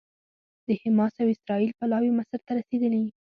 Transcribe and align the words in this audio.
د 0.67 0.67
حماس 0.81 1.13
او 1.21 1.27
اسرائیل 1.35 1.71
پلاوي 1.79 2.11
مصر 2.17 2.39
ته 2.45 2.51
رسېدلي 2.59 3.03